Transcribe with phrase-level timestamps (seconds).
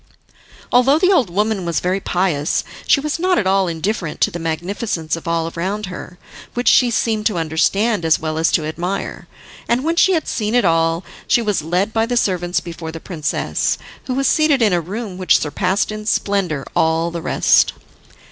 [0.71, 4.39] Although the old woman was very pious, she was not at all indifferent to the
[4.39, 6.17] magnificence of all around her,
[6.55, 9.27] which she seemed to understand as well as to admire,
[9.69, 12.99] and when she had seen it all she was led by the servants before the
[12.99, 13.77] princess,
[14.07, 17.73] who was seated in a room which surpassed in splendour all the rest.